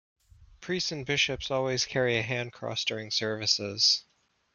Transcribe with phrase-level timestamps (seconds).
[0.61, 4.03] Priests and Bishops always carry a Hand Cross during services.